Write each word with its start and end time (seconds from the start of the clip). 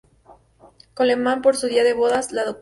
Coleman 0.95 1.43
por 1.43 1.55
su 1.57 1.67
día 1.67 1.83
de 1.83 1.93
bodas, 1.93 2.31
la 2.31 2.43
Dra. 2.43 2.57